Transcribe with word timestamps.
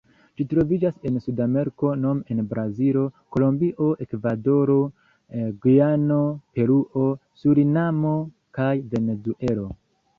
Ĝi 0.39 0.45
troviĝas 0.51 0.95
en 1.09 1.19
Sudameriko 1.23 1.91
nome 2.05 2.35
en 2.35 2.41
Brazilo, 2.53 3.05
Kolombio, 3.37 3.91
Ekvadoro, 4.07 4.81
Gujano, 5.67 6.21
Peruo, 6.59 7.09
Surinamo 7.43 8.19
kaj 8.61 8.75
Venezuelo. 8.97 9.75